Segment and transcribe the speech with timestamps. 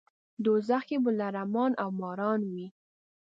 [0.43, 2.67] دوزخ کې به لړمان او ماران وي.